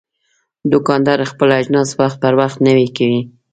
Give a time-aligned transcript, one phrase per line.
[0.71, 3.21] دوکاندار خپل اجناس وخت پر وخت نوی کوي.